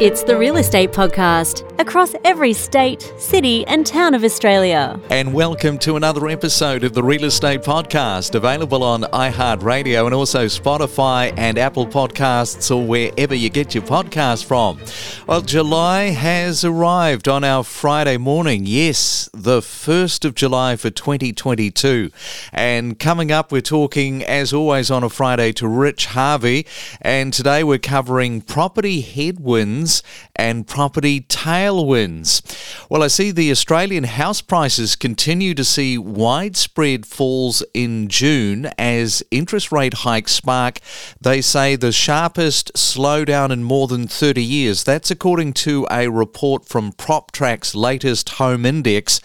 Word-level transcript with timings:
It's 0.00 0.22
the 0.22 0.38
Real 0.38 0.58
Estate 0.58 0.92
Podcast 0.92 1.64
across 1.80 2.14
every 2.24 2.52
state, 2.52 3.02
city, 3.18 3.66
and 3.66 3.84
town 3.84 4.14
of 4.14 4.22
Australia. 4.22 5.00
And 5.10 5.34
welcome 5.34 5.76
to 5.78 5.96
another 5.96 6.28
episode 6.28 6.84
of 6.84 6.94
the 6.94 7.02
Real 7.02 7.24
Estate 7.24 7.62
Podcast, 7.62 8.36
available 8.36 8.84
on 8.84 9.02
iHeartRadio 9.02 10.06
and 10.06 10.14
also 10.14 10.46
Spotify 10.46 11.34
and 11.36 11.58
Apple 11.58 11.84
Podcasts 11.84 12.72
or 12.72 12.86
wherever 12.86 13.34
you 13.34 13.50
get 13.50 13.74
your 13.74 13.82
podcast 13.82 14.44
from. 14.44 14.78
Well, 15.26 15.40
July 15.40 16.10
has 16.10 16.64
arrived 16.64 17.26
on 17.26 17.42
our 17.42 17.64
Friday 17.64 18.18
morning. 18.18 18.66
Yes, 18.66 19.28
the 19.34 19.60
1st 19.60 20.24
of 20.24 20.36
July 20.36 20.76
for 20.76 20.90
2022. 20.90 22.12
And 22.52 23.00
coming 23.00 23.32
up, 23.32 23.50
we're 23.50 23.62
talking, 23.62 24.22
as 24.22 24.52
always, 24.52 24.92
on 24.92 25.02
a 25.02 25.08
Friday 25.08 25.50
to 25.54 25.66
Rich 25.66 26.06
Harvey. 26.06 26.66
And 27.00 27.32
today 27.32 27.64
we're 27.64 27.78
covering 27.78 28.42
property 28.42 29.00
headwinds 29.00 29.87
friends 29.88 30.02
and 30.38 30.66
property 30.66 31.20
tailwinds. 31.22 32.40
Well, 32.88 33.02
I 33.02 33.08
see 33.08 33.32
the 33.32 33.50
Australian 33.50 34.04
house 34.04 34.40
prices 34.40 34.96
continue 34.96 35.52
to 35.54 35.64
see 35.64 35.98
widespread 35.98 37.04
falls 37.04 37.62
in 37.74 38.08
June 38.08 38.66
as 38.78 39.22
interest 39.32 39.72
rate 39.72 39.94
hikes 39.94 40.32
spark, 40.32 40.78
they 41.20 41.40
say, 41.40 41.74
the 41.74 41.92
sharpest 41.92 42.72
slowdown 42.74 43.50
in 43.50 43.64
more 43.64 43.88
than 43.88 44.06
30 44.06 44.42
years. 44.42 44.84
That's 44.84 45.10
according 45.10 45.54
to 45.54 45.86
a 45.90 46.08
report 46.08 46.66
from 46.66 46.92
PropTrack's 46.92 47.74
latest 47.74 48.30
home 48.30 48.64
index 48.64 49.20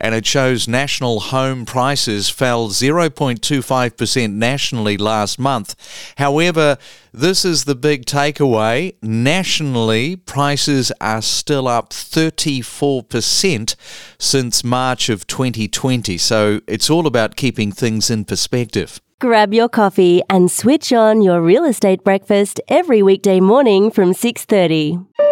and 0.00 0.14
it 0.14 0.24
shows 0.24 0.68
national 0.68 1.18
home 1.18 1.66
prices 1.66 2.28
fell 2.28 2.68
0.25% 2.68 4.32
nationally 4.32 4.96
last 4.96 5.38
month. 5.40 5.74
However, 6.18 6.78
this 7.12 7.44
is 7.44 7.64
the 7.64 7.74
big 7.74 8.06
takeaway. 8.06 8.94
Nationally, 9.02 10.14
prices 10.14 10.57
are 11.00 11.22
still 11.22 11.68
up 11.68 11.90
34% 11.90 13.76
since 14.18 14.64
March 14.64 15.08
of 15.08 15.26
2020. 15.26 16.18
So 16.18 16.60
it's 16.66 16.90
all 16.90 17.06
about 17.06 17.36
keeping 17.36 17.70
things 17.70 18.10
in 18.10 18.24
perspective. 18.24 19.00
Grab 19.20 19.52
your 19.52 19.68
coffee 19.68 20.22
and 20.30 20.50
switch 20.50 20.92
on 20.92 21.22
your 21.22 21.40
real 21.40 21.64
estate 21.64 22.04
breakfast 22.04 22.60
every 22.68 23.02
weekday 23.02 23.40
morning 23.40 23.90
from 23.90 24.14
6:30. 24.14 25.27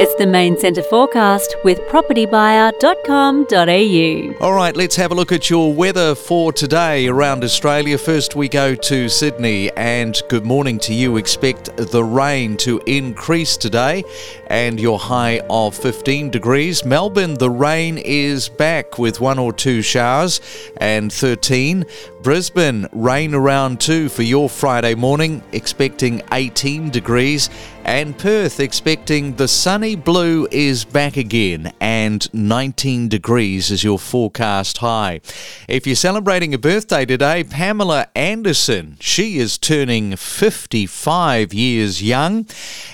It's 0.00 0.14
the 0.14 0.28
main 0.28 0.56
centre 0.56 0.84
forecast 0.84 1.56
with 1.64 1.80
propertybuyer.com.au. 1.88 4.46
All 4.46 4.52
right, 4.52 4.76
let's 4.76 4.94
have 4.94 5.10
a 5.10 5.14
look 5.16 5.32
at 5.32 5.50
your 5.50 5.74
weather 5.74 6.14
for 6.14 6.52
today 6.52 7.08
around 7.08 7.42
Australia. 7.42 7.98
First, 7.98 8.36
we 8.36 8.48
go 8.48 8.76
to 8.76 9.08
Sydney, 9.08 9.72
and 9.72 10.22
good 10.28 10.44
morning 10.44 10.78
to 10.78 10.94
you. 10.94 11.16
Expect 11.16 11.76
the 11.76 12.04
rain 12.04 12.56
to 12.58 12.80
increase 12.86 13.56
today, 13.56 14.04
and 14.46 14.78
your 14.78 15.00
high 15.00 15.40
of 15.50 15.74
15 15.74 16.30
degrees. 16.30 16.84
Melbourne, 16.84 17.34
the 17.34 17.50
rain 17.50 17.98
is 17.98 18.48
back 18.48 19.00
with 19.00 19.20
one 19.20 19.40
or 19.40 19.52
two 19.52 19.82
showers, 19.82 20.40
and 20.76 21.12
13. 21.12 21.84
Brisbane, 22.28 22.86
rain 22.92 23.34
around 23.34 23.80
2 23.80 24.10
for 24.10 24.22
your 24.22 24.50
Friday 24.50 24.94
morning, 24.94 25.42
expecting 25.52 26.20
18 26.30 26.90
degrees. 26.90 27.48
And 27.86 28.18
Perth, 28.18 28.60
expecting 28.60 29.36
the 29.36 29.48
sunny 29.48 29.96
blue 29.96 30.46
is 30.50 30.84
back 30.84 31.16
again, 31.16 31.72
and 31.80 32.28
19 32.34 33.08
degrees 33.08 33.70
is 33.70 33.82
your 33.82 33.98
forecast 33.98 34.76
high. 34.76 35.22
If 35.68 35.86
you're 35.86 35.96
celebrating 35.96 36.52
a 36.52 36.58
birthday 36.58 37.06
today, 37.06 37.44
Pamela 37.44 38.08
Anderson, 38.14 38.98
she 39.00 39.38
is 39.38 39.56
turning 39.56 40.14
55 40.14 41.54
years 41.54 42.02
young. 42.02 42.46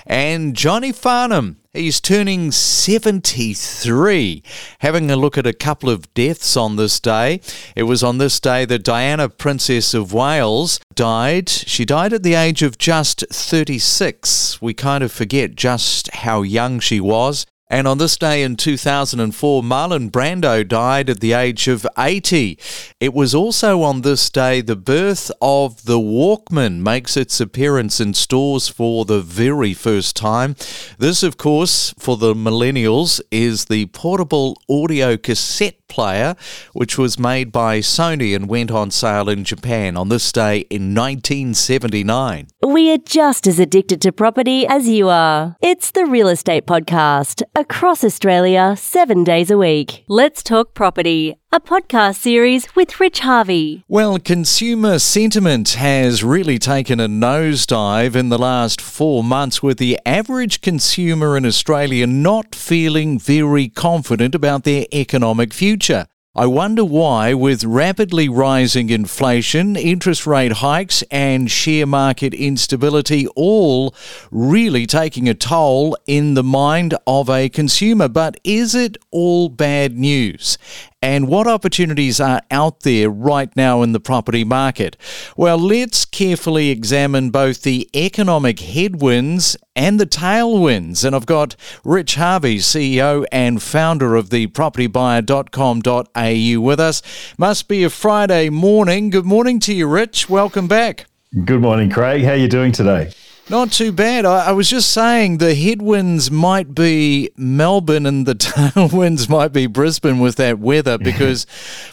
And 0.07 0.55
Johnny 0.55 0.93
Farnham, 0.93 1.57
He's 1.75 1.99
turning 1.99 2.51
73. 2.51 4.43
Having 4.79 5.11
a 5.11 5.15
look 5.17 5.37
at 5.37 5.45
a 5.45 5.51
couple 5.53 5.89
of 5.89 6.13
deaths 6.13 6.55
on 6.55 6.77
this 6.77 6.99
day. 7.01 7.41
It 7.75 7.83
was 7.83 8.01
on 8.01 8.17
this 8.17 8.39
day 8.39 8.63
that 8.65 8.83
Diana, 8.83 9.27
Princess 9.27 9.93
of 9.93 10.13
Wales, 10.13 10.79
died. 10.93 11.49
She 11.49 11.83
died 11.83 12.13
at 12.13 12.23
the 12.23 12.33
age 12.33 12.61
of 12.61 12.77
just 12.77 13.25
36. 13.29 14.61
We 14.61 14.73
kind 14.73 15.03
of 15.03 15.11
forget 15.11 15.55
just 15.55 16.09
how 16.15 16.43
young 16.43 16.79
she 16.79 17.01
was. 17.01 17.45
And 17.67 17.87
on 17.87 17.97
this 17.97 18.15
day 18.15 18.43
in 18.43 18.57
2004, 18.57 19.63
Marlon 19.63 20.11
Brando 20.11 20.67
died 20.67 21.09
at 21.09 21.19
the 21.19 21.33
age 21.33 21.67
of 21.67 21.87
80. 21.97 22.59
It 22.99 23.11
was 23.11 23.33
also 23.33 23.81
on 23.81 24.01
this 24.01 24.29
day 24.29 24.61
the 24.61 24.75
birth 24.75 25.31
of 25.41 25.83
the 25.85 25.97
Walkman 25.97 26.81
makes 26.81 27.17
its 27.17 27.41
appearance 27.41 27.99
in 27.99 28.13
stores 28.13 28.67
for 28.67 29.03
the 29.03 29.19
very 29.19 29.73
first 29.73 30.15
time. 30.15 30.55
This, 30.99 31.23
of 31.23 31.37
course, 31.37 31.91
for 31.97 32.17
the 32.17 32.35
millennials, 32.35 33.19
is 33.31 33.65
the 33.65 33.87
portable 33.87 34.61
audio 34.69 35.17
cassette 35.17 35.87
player, 35.87 36.35
which 36.73 36.97
was 36.97 37.17
made 37.17 37.51
by 37.51 37.79
Sony 37.79 38.35
and 38.35 38.49
went 38.49 38.69
on 38.69 38.91
sale 38.91 39.29
in 39.29 39.43
Japan 39.43 39.97
on 39.97 40.09
this 40.09 40.31
day 40.31 40.59
in 40.69 40.93
1979. 40.93 42.47
We 42.61 42.91
are 42.91 42.97
just 42.97 43.47
as 43.47 43.59
addicted 43.59 44.01
to 44.01 44.11
property 44.11 44.67
as 44.67 44.87
you 44.87 45.09
are. 45.09 45.55
It's 45.61 45.91
the 45.91 46.05
Real 46.05 46.27
Estate 46.27 46.65
Podcast 46.65 47.41
across 47.65 48.03
Australia, 48.03 48.75
seven 48.77 49.23
days 49.23 49.49
a 49.49 49.57
week. 49.57 50.03
Let's 50.07 50.43
talk 50.43 50.75
property 50.75 51.35
a 51.51 51.59
podcast 51.59 52.17
series 52.17 52.75
with 52.75 52.99
Rich 52.99 53.21
Harvey. 53.21 53.83
Well, 53.87 54.19
consumer 54.19 54.99
sentiment 54.99 55.69
has 55.69 56.21
really 56.21 56.59
taken 56.59 56.99
a 56.99 57.07
nosedive 57.07 58.13
in 58.13 58.27
the 58.27 58.37
last 58.37 58.81
four 58.81 59.23
months, 59.23 59.63
with 59.63 59.77
the 59.77 59.97
average 60.05 60.59
consumer 60.59 61.37
in 61.37 61.45
Australia 61.45 62.05
not 62.05 62.53
feeling 62.53 63.17
very 63.17 63.69
confident 63.69 64.35
about 64.35 64.65
their 64.65 64.85
economic 64.93 65.53
future. 65.53 66.07
I 66.37 66.47
wonder 66.47 66.83
why, 66.83 67.33
with 67.33 67.63
rapidly 67.63 68.27
rising 68.27 68.89
inflation, 68.89 69.77
interest 69.77 70.27
rate 70.27 70.51
hikes, 70.51 71.01
and 71.09 71.49
share 71.49 71.85
market 71.85 72.33
instability 72.33 73.25
all 73.37 73.95
really 74.31 74.85
taking 74.85 75.29
a 75.29 75.33
toll 75.33 75.97
in 76.07 76.33
the 76.33 76.43
mind 76.43 76.93
of 77.07 77.29
a 77.29 77.47
consumer. 77.47 78.09
But 78.09 78.37
is 78.43 78.75
it 78.75 78.97
all 79.11 79.47
bad 79.47 79.97
news? 79.97 80.57
and 81.05 81.27
what 81.27 81.45
opportunities 81.45 82.19
are 82.19 82.41
out 82.49 82.79
there 82.79 83.11
right 83.11 83.55
now 83.55 83.83
in 83.83 83.91
the 83.91 83.99
property 83.99 84.43
market? 84.43 84.97
Well, 85.37 85.59
let's 85.59 86.03
carefully 86.03 86.71
examine 86.71 87.29
both 87.29 87.61
the 87.61 87.87
economic 87.95 88.59
headwinds 88.59 89.55
and 89.75 89.99
the 89.99 90.05
tailwinds. 90.05 91.03
And 91.03 91.15
I've 91.15 91.25
got 91.25 91.55
Rich 91.83 92.13
Harvey, 92.15 92.57
CEO 92.57 93.25
and 93.31 93.59
founder 93.61 94.15
of 94.15 94.29
the 94.29 94.47
propertybuyer.com.au 94.47 96.61
with 96.61 96.79
us. 96.79 97.01
Must 97.37 97.67
be 97.67 97.83
a 97.83 97.89
Friday 97.89 98.49
morning. 98.49 99.09
Good 99.09 99.25
morning 99.25 99.59
to 99.61 99.73
you, 99.73 99.87
Rich. 99.87 100.29
Welcome 100.29 100.67
back. 100.67 101.07
Good 101.43 101.61
morning, 101.61 101.89
Craig. 101.89 102.23
How 102.23 102.31
are 102.31 102.37
you 102.37 102.47
doing 102.47 102.71
today? 102.71 103.11
Not 103.47 103.71
too 103.71 103.91
bad. 103.91 104.25
I, 104.25 104.47
I, 104.47 104.51
was 104.53 104.71
just 104.71 104.89
saying 104.89 105.37
the 105.37 105.53
headwinds 105.53 106.31
might 106.31 106.73
be 106.73 107.29
Melbourne 107.37 108.07
and 108.07 108.25
the 108.25 108.33
tailwinds 108.35 109.29
might 109.29 109.53
be 109.53 109.67
Brisbane 109.67 110.19
with 110.19 110.37
that 110.37 110.57
weather 110.57 110.97
because, 110.97 111.45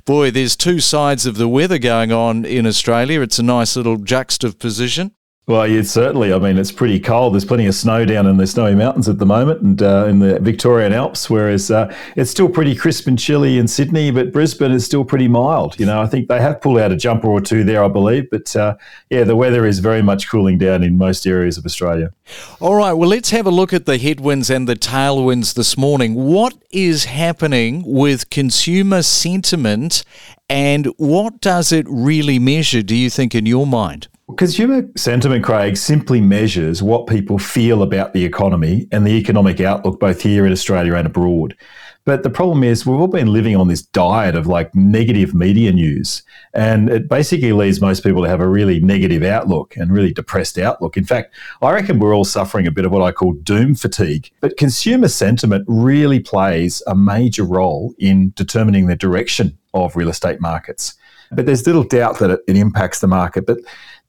boy, 0.06 0.30
there's 0.30 0.56
two 0.56 0.80
sides 0.80 1.26
of 1.26 1.36
the 1.36 1.48
weather 1.48 1.78
going 1.78 2.10
on 2.10 2.46
in 2.46 2.66
Australia. 2.66 3.20
It's 3.20 3.38
a 3.38 3.42
nice 3.42 3.76
little 3.76 3.98
juxtaposition. 3.98 5.12
Well, 5.48 5.66
yeah, 5.66 5.82
certainly. 5.82 6.32
I 6.32 6.38
mean, 6.38 6.56
it's 6.56 6.70
pretty 6.70 7.00
cold. 7.00 7.34
There's 7.34 7.44
plenty 7.44 7.66
of 7.66 7.74
snow 7.74 8.04
down 8.04 8.28
in 8.28 8.36
the 8.36 8.46
snowy 8.46 8.76
mountains 8.76 9.08
at 9.08 9.18
the 9.18 9.26
moment 9.26 9.60
and 9.60 9.82
uh, 9.82 10.06
in 10.06 10.20
the 10.20 10.38
Victorian 10.38 10.92
Alps, 10.92 11.28
whereas 11.28 11.68
uh, 11.68 11.92
it's 12.14 12.30
still 12.30 12.48
pretty 12.48 12.76
crisp 12.76 13.08
and 13.08 13.18
chilly 13.18 13.58
in 13.58 13.66
Sydney, 13.66 14.12
but 14.12 14.32
Brisbane 14.32 14.70
is 14.70 14.84
still 14.84 15.04
pretty 15.04 15.26
mild. 15.26 15.80
You 15.80 15.86
know, 15.86 16.00
I 16.00 16.06
think 16.06 16.28
they 16.28 16.40
have 16.40 16.60
pulled 16.60 16.78
out 16.78 16.92
a 16.92 16.96
jumper 16.96 17.26
or 17.26 17.40
two 17.40 17.64
there, 17.64 17.82
I 17.82 17.88
believe. 17.88 18.30
But 18.30 18.54
uh, 18.54 18.76
yeah, 19.10 19.24
the 19.24 19.34
weather 19.34 19.66
is 19.66 19.80
very 19.80 20.00
much 20.00 20.30
cooling 20.30 20.58
down 20.58 20.84
in 20.84 20.96
most 20.96 21.26
areas 21.26 21.58
of 21.58 21.66
Australia. 21.66 22.12
All 22.60 22.76
right. 22.76 22.92
Well, 22.92 23.08
let's 23.08 23.30
have 23.30 23.46
a 23.46 23.50
look 23.50 23.72
at 23.72 23.84
the 23.84 23.98
headwinds 23.98 24.48
and 24.48 24.68
the 24.68 24.76
tailwinds 24.76 25.54
this 25.54 25.76
morning. 25.76 26.14
What 26.14 26.54
is 26.70 27.06
happening 27.06 27.82
with 27.84 28.30
consumer 28.30 29.02
sentiment 29.02 30.04
and 30.48 30.86
what 30.98 31.40
does 31.40 31.72
it 31.72 31.84
really 31.88 32.38
measure, 32.38 32.82
do 32.82 32.94
you 32.94 33.10
think, 33.10 33.34
in 33.34 33.44
your 33.44 33.66
mind? 33.66 34.06
Consumer 34.36 34.88
sentiment, 34.96 35.44
Craig, 35.44 35.76
simply 35.76 36.20
measures 36.20 36.82
what 36.82 37.06
people 37.06 37.38
feel 37.38 37.82
about 37.82 38.12
the 38.12 38.24
economy 38.24 38.86
and 38.92 39.06
the 39.06 39.12
economic 39.12 39.60
outlook 39.60 39.98
both 40.00 40.22
here 40.22 40.46
in 40.46 40.52
Australia 40.52 40.94
and 40.94 41.06
abroad. 41.06 41.56
But 42.04 42.24
the 42.24 42.30
problem 42.30 42.64
is, 42.64 42.84
we've 42.84 42.98
all 42.98 43.06
been 43.06 43.32
living 43.32 43.56
on 43.56 43.68
this 43.68 43.82
diet 43.82 44.34
of 44.34 44.48
like 44.48 44.74
negative 44.74 45.34
media 45.34 45.72
news. 45.72 46.22
And 46.52 46.90
it 46.90 47.08
basically 47.08 47.52
leads 47.52 47.80
most 47.80 48.02
people 48.02 48.22
to 48.22 48.28
have 48.28 48.40
a 48.40 48.48
really 48.48 48.80
negative 48.80 49.22
outlook 49.22 49.76
and 49.76 49.92
really 49.92 50.12
depressed 50.12 50.58
outlook. 50.58 50.96
In 50.96 51.04
fact, 51.04 51.32
I 51.60 51.70
reckon 51.72 52.00
we're 52.00 52.14
all 52.14 52.24
suffering 52.24 52.66
a 52.66 52.72
bit 52.72 52.84
of 52.84 52.90
what 52.90 53.02
I 53.02 53.12
call 53.12 53.34
doom 53.34 53.76
fatigue. 53.76 54.30
But 54.40 54.56
consumer 54.56 55.08
sentiment 55.08 55.64
really 55.68 56.18
plays 56.18 56.82
a 56.88 56.96
major 56.96 57.44
role 57.44 57.94
in 57.98 58.32
determining 58.34 58.86
the 58.86 58.96
direction 58.96 59.56
of 59.72 59.94
real 59.94 60.08
estate 60.08 60.40
markets. 60.40 60.94
But 61.30 61.46
there's 61.46 61.66
little 61.66 61.84
doubt 61.84 62.18
that 62.18 62.30
it, 62.30 62.40
it 62.48 62.56
impacts 62.56 63.00
the 63.00 63.06
market. 63.06 63.46
But 63.46 63.58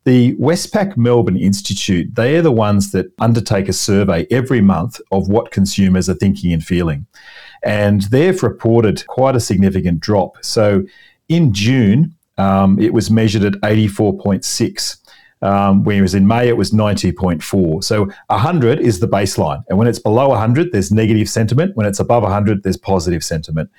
The 0.05 0.35
Westpac 0.35 0.97
Melbourne 0.97 1.38
Institute, 1.38 2.13
they 2.13 2.35
are 2.35 2.41
the 2.41 2.51
ones 2.51 2.91
that 2.91 3.11
undertake 3.19 3.69
a 3.69 3.73
survey 3.73 4.27
every 4.29 4.59
month 4.59 5.00
of 5.11 5.29
what 5.29 5.51
consumers 5.51 6.09
are 6.09 6.13
thinking 6.13 6.51
and 6.51 6.63
feeling. 6.63 7.05
And 7.63 8.01
they've 8.03 8.44
reported 8.44 9.07
quite 9.07 9.35
a 9.35 9.39
significant 9.39 10.01
drop. 10.01 10.44
So 10.44 10.83
in 11.29 11.53
June, 11.53 12.15
um, 12.38 12.79
it 12.79 12.94
was 12.94 13.09
measured 13.09 13.44
at 13.44 13.53
84.6. 13.61 14.97
Um, 15.41 15.83
whereas 15.83 16.15
in 16.15 16.25
May 16.25 16.47
it 16.47 16.56
was 16.56 16.71
90.4. 16.71 17.83
So 17.83 18.06
100 18.27 18.79
is 18.79 19.01
the 19.01 19.09
baseline. 19.09 19.61
And 19.67 19.77
when 19.77 19.89
it's 19.89 19.99
below 19.99 20.29
100, 20.29 20.71
there's 20.71 20.89
negative 20.89 21.27
sentiment. 21.27 21.75
When 21.75 21.85
it's 21.85 21.99
above 21.99 22.23
100, 22.23 22.63
there's 22.63 22.77
positive 22.77 23.25
sentiment. 23.25 23.69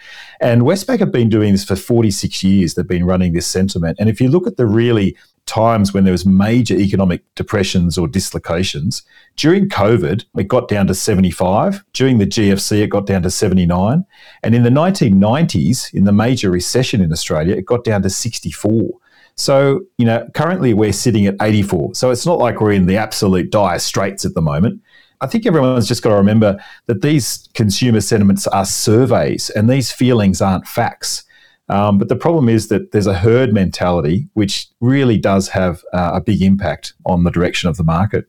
And 0.43 0.63
Westpac 0.63 0.99
have 0.99 1.11
been 1.11 1.31
doing 1.31 1.53
this 1.53 1.65
for 1.65 1.75
46 1.75 2.45
years. 2.45 2.75
They've 2.75 2.87
been 2.87 3.07
running 3.07 3.33
this 3.33 3.47
sentiment. 3.47 3.97
And 3.99 4.11
if 4.11 4.21
you 4.21 4.29
look 4.29 4.47
at 4.47 4.59
the 4.59 4.67
really 4.67 5.17
times 5.47 5.93
when 5.93 6.05
there 6.05 6.13
was 6.13 6.25
major 6.25 6.75
economic 6.75 7.23
depressions 7.35 7.99
or 7.99 8.09
dislocations. 8.09 9.03
During 9.37 9.69
COVID, 9.69 10.25
it 10.37 10.49
got 10.49 10.69
down 10.69 10.87
to 10.87 10.95
75. 10.95 11.85
During 11.93 12.19
the 12.19 12.27
GFC, 12.27 12.83
it 12.83 12.89
got 12.89 13.07
down 13.07 13.23
to 13.23 13.31
79. 13.31 14.05
And 14.43 14.55
in 14.55 14.63
the 14.63 14.71
1990s, 14.71 15.93
in 15.93 16.05
the 16.05 16.13
major 16.13 16.51
recession 16.51 17.01
in 17.01 17.13
Australia, 17.13 17.55
it 17.55 17.67
got 17.67 17.85
down 17.85 18.03
to 18.03 18.11
64. 18.11 18.91
So, 19.37 19.81
you 19.99 20.07
know, 20.07 20.29
currently 20.35 20.75
we're 20.75 20.93
sitting 20.93 21.27
at 21.27 21.37
84. 21.41 21.95
So 21.95 22.11
it's 22.11 22.27
not 22.27 22.39
like 22.39 22.61
we're 22.61 22.73
in 22.73 22.87
the 22.87 22.97
absolute 22.97 23.51
dire 23.51 23.79
straits 23.79 24.25
at 24.25 24.35
the 24.35 24.41
moment. 24.41 24.81
I 25.21 25.27
think 25.27 25.47
everyone's 25.47 25.89
just 25.89 26.03
got 26.03 26.11
to 26.11 26.17
remember 26.17 26.59
that 26.87 27.03
these 27.03 27.49
consumer 27.55 28.01
sentiments 28.01 28.47
are 28.47 28.65
surveys 28.65 29.51
and 29.51 29.69
these 29.69 29.91
feelings 29.91 30.41
aren't 30.41 30.67
facts. 30.67 31.25
Um, 31.69 31.99
but 31.99 32.09
the 32.09 32.17
problem 32.17 32.49
is 32.49 32.69
that 32.69 32.93
there's 32.93 33.07
a 33.07 33.19
herd 33.19 33.53
mentality, 33.55 34.29
which 34.35 34.69
really 34.81 35.19
does 35.19 35.49
have 35.49 35.83
uh, 35.93 36.13
a 36.15 36.21
big 36.21 36.43
impact 36.43 36.93
on 37.07 37.25
the 37.25 37.31
direction 37.31 37.69
of 37.69 37.77
the 37.77 37.85
market. 37.85 38.27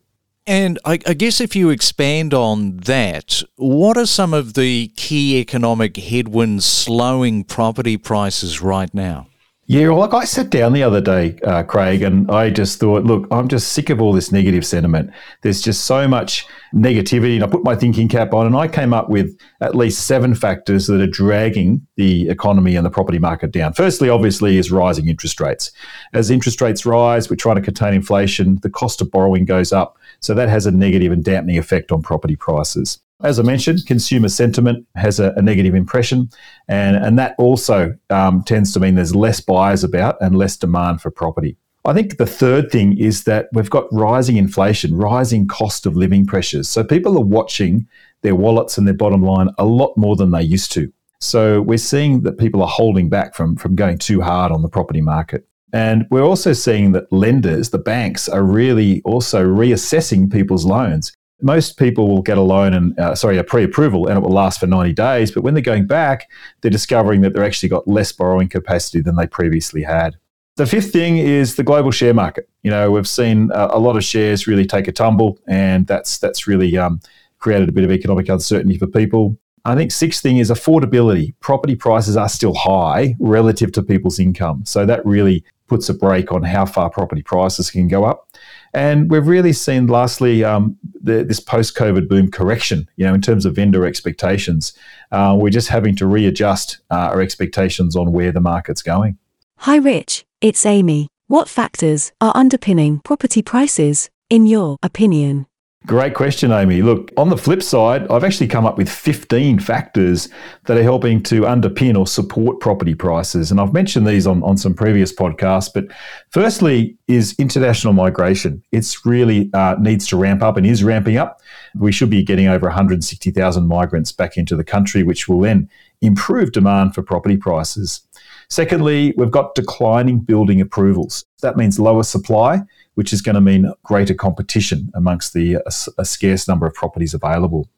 And 0.48 0.80
I, 0.86 1.00
I, 1.08 1.16
guess 1.16 1.42
if 1.42 1.56
you 1.56 1.72
expand 1.72 2.34
on 2.34 2.78
that, 2.78 3.42
what 3.56 3.98
are 3.98 4.06
some 4.06 4.32
of 4.32 4.54
the 4.54 4.90
key 4.96 5.40
economic 5.40 5.98
headwinds 5.98 6.66
slowing 6.66 7.44
property 7.44 7.98
prices 7.98 8.62
right 8.62 8.94
now? 8.94 9.28
Yeah, 9.67 9.88
well, 9.88 9.97
like 9.97 10.13
I 10.13 10.25
sat 10.25 10.51
down 10.51 10.73
the 10.73 10.83
other 10.83 11.01
day, 11.01 11.39
uh, 11.44 11.63
Craig, 11.63 12.03
and 12.03 12.29
I 12.29 12.51
just 12.51 12.79
thought, 12.79 13.03
look, 13.03 13.27
I'm 13.31 13.47
just 13.47 13.73
sick 13.73 13.89
of 13.89 14.00
all 14.00 14.13
this 14.13 14.31
negative 14.31 14.63
sentiment. 14.63 15.09
There's 15.41 15.59
just 15.59 15.85
so 15.85 16.07
much 16.07 16.45
negativity. 16.71 17.33
And 17.33 17.44
I 17.44 17.47
put 17.47 17.63
my 17.63 17.75
thinking 17.75 18.07
cap 18.07 18.31
on 18.35 18.45
and 18.45 18.56
I 18.56 18.67
came 18.67 18.94
up 18.94 19.09
with 19.09 19.35
at 19.62 19.73
least 19.73 20.06
seven 20.06 20.35
factors 20.35 20.85
that 20.85 21.01
are 21.01 21.07
dragging 21.07 21.88
the 21.95 22.29
economy 22.29 22.75
and 22.75 22.85
the 22.85 22.91
property 22.91 23.17
market 23.17 23.51
down. 23.51 23.73
Firstly, 23.73 24.07
obviously, 24.07 24.57
is 24.57 24.71
rising 24.71 25.07
interest 25.07 25.41
rates. 25.41 25.71
As 26.13 26.29
interest 26.29 26.62
rates 26.62 26.85
rise, 26.85 27.27
we're 27.31 27.35
trying 27.35 27.56
to 27.56 27.62
contain 27.63 27.95
inflation, 27.95 28.59
the 28.62 28.69
cost 28.69 29.01
of 29.01 29.09
borrowing 29.09 29.45
goes 29.45 29.73
up. 29.73 29.97
So 30.19 30.35
that 30.35 30.47
has 30.47 30.67
a 30.67 30.71
negative 30.71 31.12
and 31.12 31.23
dampening 31.23 31.57
effect 31.57 31.91
on 31.91 32.03
property 32.03 32.35
prices. 32.35 33.00
As 33.23 33.39
I 33.39 33.44
mentioned, 33.44 33.85
consumer 33.85 34.27
sentiment 34.27 34.85
has 34.95 35.19
a, 35.19 35.33
a 35.38 35.41
negative 35.41 35.73
impression, 35.73 36.29
and, 36.67 36.97
and 36.97 37.17
that 37.17 37.35
also 37.38 37.94
um, 38.09 38.44
tends 38.44 38.73
to 38.73 38.79
mean 38.79 38.95
there's 38.95 39.15
less 39.15 39.39
buyers 39.39 39.83
about 39.83 40.17
and 40.21 40.38
less 40.38 40.57
demand 40.57 41.01
for 41.01 41.12
property. 41.12 41.56
I 41.85 41.94
think 41.94 42.17
the 42.17 42.25
third 42.25 42.71
thing 42.71 42.97
is 42.97 43.23
that 43.23 43.47
we've 43.53 43.69
got 43.69 43.85
rising 43.94 44.38
inflation, 44.38 44.95
rising 44.95 45.47
cost 45.47 45.85
of 45.85 45.95
living 45.95 46.25
pressures. 46.25 46.67
So 46.67 46.83
people 46.83 47.17
are 47.17 47.23
watching 47.23 47.88
their 48.21 48.35
wallets 48.35 48.77
and 48.77 48.88
their 48.88 48.95
bottom 48.95 49.21
line 49.21 49.50
a 49.59 49.65
lot 49.65 49.95
more 49.95 50.15
than 50.15 50.31
they 50.31 50.41
used 50.41 50.71
to. 50.73 50.91
So 51.19 51.62
we're 51.62 51.77
seeing 51.77 52.23
that 52.23 52.38
people 52.38 52.62
are 52.63 52.67
holding 52.67 53.07
back 53.07 53.35
from, 53.35 53.56
from 53.56 53.75
going 53.75 54.00
too 54.00 54.19
hard 54.19 54.51
on 54.51 54.62
the 54.62 54.67
property 54.67 55.01
market. 55.01 55.47
And 55.71 56.06
we're 56.09 56.23
also 56.23 56.53
seeing 56.53 56.91
that 56.94 57.12
lenders, 57.13 57.69
the 57.69 57.77
banks, 57.77 58.27
are 58.27 58.44
really 58.44 59.01
also 59.03 59.45
reassessing 59.45 60.31
people's 60.31 60.65
loans 60.65 61.15
most 61.42 61.78
people 61.78 62.08
will 62.08 62.22
get 62.22 62.38
a 62.38 62.42
loan 62.42 62.74
and 62.74 62.98
uh, 63.00 63.14
sorry 63.14 63.38
a 63.38 63.44
pre-approval 63.44 64.08
and 64.08 64.18
it 64.18 64.22
will 64.22 64.32
last 64.32 64.60
for 64.60 64.68
90 64.68 64.94
days 64.94 65.32
but 65.32 65.44
when 65.44 65.54
they're 65.54 65.64
going 65.64 65.86
back 65.86 66.30
they're 66.62 66.72
discovering 66.72 67.22
that 67.22 67.34
they've 67.34 67.44
actually 67.44 67.70
got 67.70 67.88
less 67.88 68.12
borrowing 68.12 68.48
capacity 68.48 69.02
than 69.02 69.16
they 69.16 69.28
previously 69.28 69.84
had 69.84 70.18
the 70.56 70.66
fifth 70.66 70.92
thing 70.92 71.18
is 71.18 71.56
the 71.56 71.64
global 71.64 71.92
share 71.92 72.14
market 72.14 72.50
you 72.64 72.72
know 72.72 72.90
we've 72.92 73.08
seen 73.08 73.52
uh, 73.52 73.68
a 73.72 73.80
lot 73.80 73.98
of 73.98 74.04
shares 74.04 74.48
really 74.48 74.66
take 74.66 74.88
a 74.88 74.92
tumble 74.92 75.38
and 75.48 75.88
that's 75.88 76.18
that's 76.18 76.48
really 76.48 76.78
um, 76.78 77.00
created 77.40 77.68
a 77.68 77.72
bit 77.72 77.84
of 77.84 77.92
economic 77.92 78.30
uncertainty 78.30 78.78
for 78.78 78.88
people 78.88 79.38
I 79.66 79.74
think 79.74 79.92
sixth 79.92 80.22
thing 80.22 80.38
is 80.38 80.52
affordability. 80.52 81.34
Property 81.40 81.76
prices 81.76 82.16
are 82.16 82.30
still 82.30 82.54
high 82.54 83.16
relative 83.20 83.72
to 83.72 83.82
people's 83.82 84.20
income. 84.20 84.64
So 84.64 84.86
that 84.86 85.04
really 85.06 85.44
puts 85.68 85.90
a 85.90 85.94
brake 85.96 86.32
on 86.32 86.44
how 86.44 86.66
far 86.66 86.90
property 86.92 87.24
prices 87.24 87.72
can 87.72 87.88
go 87.88 88.06
up. 88.06 88.30
And 88.74 89.10
we've 89.10 89.26
really 89.26 89.54
seen, 89.54 89.88
lastly, 89.88 90.44
um, 90.44 90.78
the, 91.06 91.24
this 91.24 91.40
post-COVID 91.40 92.07
boom 92.07 92.30
correction. 92.31 92.90
You 92.98 93.06
know, 93.06 93.13
in 93.13 93.22
terms 93.22 93.46
of 93.46 93.56
vendor 93.56 93.86
expectations, 93.86 94.74
uh, 95.12 95.36
we're 95.40 95.50
just 95.50 95.69
having 95.69 95.96
to 95.98 96.06
readjust 96.06 96.80
uh, 96.92 97.12
our 97.12 97.22
expectations 97.22 97.96
on 97.96 98.12
where 98.12 98.31
the 98.31 98.42
market's 98.42 98.81
going. 98.81 99.18
Hi, 99.60 99.78
Rich. 99.78 100.25
It's 100.42 100.66
Amy. 100.66 101.07
What 101.28 101.50
factors 101.50 102.12
are 102.19 102.34
underpinning 102.36 103.00
property 103.00 103.42
prices, 103.42 104.10
in 104.30 104.46
your 104.46 104.78
opinion? 104.84 105.48
Great 105.86 106.16
question, 106.16 106.52
Amy. 106.52 106.82
Look, 106.82 107.12
on 107.16 107.30
the 107.30 107.38
flip 107.38 107.62
side, 107.62 108.08
I've 108.10 108.24
actually 108.24 108.48
come 108.48 108.66
up 108.66 108.76
with 108.76 108.90
15 108.90 109.60
factors 109.60 110.30
that 110.66 110.78
are 110.78 110.84
helping 110.84 111.22
to 111.24 111.42
underpin 111.42 111.96
or 111.96 112.08
support 112.08 112.60
property 112.60 112.96
prices. 112.96 113.52
And 113.52 113.62
I've 113.62 113.72
mentioned 113.72 114.08
these 114.08 114.26
on, 114.26 114.42
on 114.42 114.58
some 114.58 114.74
previous 114.74 115.14
podcasts. 115.14 115.70
But 115.72 115.86
firstly, 116.32 116.98
is 117.08 117.36
international 117.38 117.94
migration. 117.94 118.64
It's 118.72 119.06
really 119.06 119.52
uh, 119.54 119.76
needs 119.80 120.08
to 120.08 120.18
ramp 120.18 120.42
up 120.42 120.58
and 120.58 120.66
is 120.66 120.84
ramping 120.84 121.18
up. 121.18 121.40
We 121.76 121.92
should 121.92 122.10
be 122.10 122.24
getting 122.24 122.48
over 122.48 122.66
160,000 122.66 123.68
migrants 123.68 124.12
back 124.12 124.38
into 124.38 124.56
the 124.56 124.64
country, 124.64 125.04
which 125.04 125.28
will 125.28 125.42
then 125.42 125.70
improve 126.02 126.52
demand 126.52 126.96
for 126.96 127.04
property 127.04 127.38
prices. 127.38 128.02
Secondly, 128.50 129.13
we've 129.18 129.31
got 129.31 129.56
declining 129.56 130.19
building 130.19 130.62
approvals. 130.62 131.25
That 131.42 131.57
means 131.57 131.80
lower 131.80 132.03
supply 132.03 132.63
which 132.95 133.13
is 133.13 133.21
going 133.21 133.36
to 133.36 133.42
mean 133.42 133.71
greater 133.83 134.13
competition 134.13 134.89
amongst 134.95 135.33
the 135.33 135.57
uh, 135.57 135.59
a, 135.65 136.01
a 136.01 136.06
scarce 136.06 136.47
number 136.47 136.65
of 136.65 136.74
properties 136.74 137.13
available. 137.13 137.69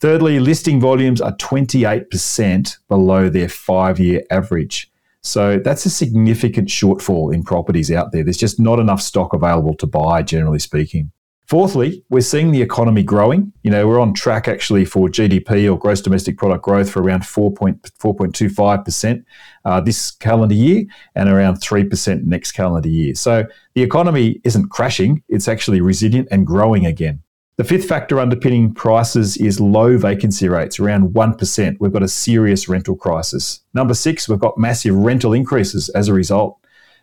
Thirdly, 0.00 0.40
listing 0.40 0.80
volumes 0.80 1.20
are 1.20 1.36
28% 1.36 2.78
below 2.88 3.28
their 3.28 3.48
five 3.48 3.98
year 3.98 4.22
average. 4.30 4.90
So 5.22 5.58
that's 5.58 5.84
a 5.86 5.90
significant 5.90 6.68
shortfall 6.68 7.34
in 7.34 7.42
properties 7.42 7.90
out 7.90 8.12
there. 8.12 8.22
There's 8.22 8.36
just 8.36 8.60
not 8.60 8.78
enough 8.78 9.02
stock 9.02 9.32
available 9.32 9.74
to 9.76 9.86
buy, 9.86 10.22
generally 10.22 10.60
speaking. 10.60 11.10
Fourthly, 11.48 12.04
we're 12.10 12.20
seeing 12.20 12.50
the 12.50 12.60
economy 12.60 13.02
growing. 13.02 13.54
You 13.62 13.70
know, 13.70 13.88
we're 13.88 14.00
on 14.00 14.12
track 14.12 14.48
actually 14.48 14.84
for 14.84 15.08
GDP 15.08 15.72
or 15.72 15.78
gross 15.78 16.02
domestic 16.02 16.36
product 16.36 16.62
growth 16.62 16.90
for 16.90 17.02
around 17.02 17.22
4.4.25% 17.22 19.24
uh, 19.64 19.80
this 19.80 20.10
calendar 20.10 20.54
year 20.54 20.84
and 21.14 21.30
around 21.30 21.54
3% 21.54 22.24
next 22.24 22.52
calendar 22.52 22.90
year. 22.90 23.14
So 23.14 23.46
the 23.72 23.82
economy 23.82 24.42
isn't 24.44 24.68
crashing, 24.68 25.22
it's 25.30 25.48
actually 25.48 25.80
resilient 25.80 26.28
and 26.30 26.46
growing 26.46 26.84
again. 26.84 27.22
The 27.56 27.64
fifth 27.64 27.88
factor 27.88 28.20
underpinning 28.20 28.74
prices 28.74 29.38
is 29.38 29.58
low 29.58 29.96
vacancy 29.96 30.50
rates, 30.50 30.78
around 30.78 31.14
1%. 31.14 31.76
We've 31.80 31.92
got 31.92 32.02
a 32.02 32.08
serious 32.08 32.68
rental 32.68 32.94
crisis. 32.94 33.60
Number 33.72 33.94
six, 33.94 34.28
we've 34.28 34.38
got 34.38 34.58
massive 34.58 34.94
rental 34.94 35.32
increases 35.32 35.88
as 35.88 36.08
a 36.08 36.12
result. 36.12 36.58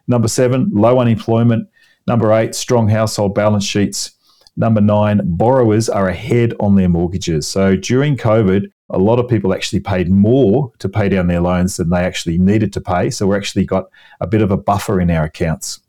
Number 0.07 0.27
seven, 0.27 0.69
low 0.71 0.99
unemployment. 0.99 1.67
Number 2.05 2.31
eight, 2.31 2.53
strong 2.53 2.89
household 2.89 3.33
balance 3.33 3.65
sheets. 3.65 4.11
Number 4.57 4.81
nine, 4.81 5.21
borrowers 5.23 5.89
are 5.89 6.07
ahead 6.07 6.53
on 6.59 6.75
their 6.75 6.89
mortgages. 6.89 7.47
So 7.47 7.75
during 7.75 8.15
COVID, 8.15 8.65
a 8.89 8.97
lot 8.97 9.19
of 9.19 9.27
people 9.27 9.53
actually 9.53 9.79
paid 9.81 10.09
more 10.09 10.71
to 10.79 10.87
pay 10.87 11.09
down 11.09 11.27
their 11.27 11.41
loans 11.41 11.77
than 11.77 11.89
they 11.89 12.03
actually 12.03 12.37
needed 12.37 12.71
to 12.73 12.81
pay. 12.81 13.09
So 13.09 13.27
we're 13.27 13.37
actually 13.37 13.65
got 13.65 13.85
a 14.21 14.27
bit 14.27 14.41
of 14.41 14.51
a 14.51 14.57
buffer 14.57 15.01
in 15.01 15.11
our 15.11 15.25
accounts. 15.25 15.79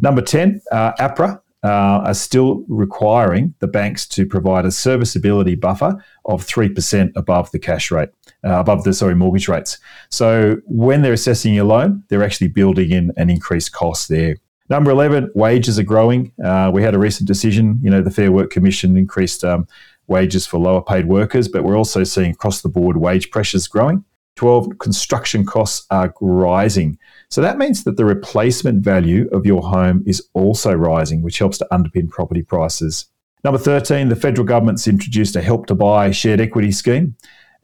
Number 0.00 0.22
10, 0.22 0.60
uh, 0.72 0.92
APRA 0.98 1.40
uh, 1.64 1.68
are 2.04 2.14
still 2.14 2.64
requiring 2.68 3.54
the 3.58 3.66
banks 3.66 4.06
to 4.06 4.24
provide 4.24 4.64
a 4.64 4.70
serviceability 4.70 5.56
buffer 5.56 6.02
of 6.26 6.46
3% 6.46 7.12
above 7.16 7.50
the 7.50 7.58
cash 7.58 7.90
rate, 7.90 8.10
uh, 8.44 8.60
above 8.60 8.84
the, 8.84 8.92
sorry, 8.92 9.14
mortgage 9.14 9.48
rates. 9.48 9.78
So 10.10 10.58
when 10.66 11.02
they're 11.02 11.12
assessing 11.12 11.54
your 11.54 11.64
loan, 11.64 12.04
they're 12.08 12.22
actually 12.22 12.48
building 12.48 12.90
in 12.90 13.12
an 13.16 13.30
increased 13.30 13.72
cost 13.72 14.08
there. 14.08 14.36
Number 14.68 14.90
11, 14.90 15.30
wages 15.34 15.78
are 15.78 15.84
growing. 15.84 16.32
Uh, 16.42 16.70
we 16.72 16.82
had 16.82 16.94
a 16.94 16.98
recent 16.98 17.28
decision, 17.28 17.78
you 17.82 17.90
know, 17.90 18.02
the 18.02 18.10
Fair 18.10 18.32
Work 18.32 18.50
Commission 18.50 18.96
increased 18.96 19.44
um, 19.44 19.68
wages 20.08 20.46
for 20.46 20.58
lower 20.58 20.82
paid 20.82 21.06
workers, 21.06 21.48
but 21.48 21.62
we're 21.62 21.76
also 21.76 22.04
seeing 22.04 22.32
across 22.32 22.62
the 22.62 22.68
board 22.68 22.96
wage 22.96 23.30
pressures 23.30 23.68
growing. 23.68 24.04
12, 24.36 24.78
construction 24.78 25.46
costs 25.46 25.86
are 25.90 26.12
rising. 26.20 26.98
So 27.30 27.40
that 27.40 27.58
means 27.58 27.84
that 27.84 27.96
the 27.96 28.04
replacement 28.04 28.84
value 28.84 29.28
of 29.32 29.46
your 29.46 29.62
home 29.62 30.02
is 30.06 30.28
also 30.34 30.74
rising, 30.74 31.22
which 31.22 31.38
helps 31.38 31.58
to 31.58 31.66
underpin 31.72 32.10
property 32.10 32.42
prices. 32.42 33.06
Number 33.44 33.58
13, 33.58 34.08
the 34.08 34.16
federal 34.16 34.46
government's 34.46 34.88
introduced 34.88 35.36
a 35.36 35.42
help 35.42 35.66
to 35.66 35.74
buy 35.74 36.10
shared 36.10 36.40
equity 36.40 36.72
scheme. 36.72 37.16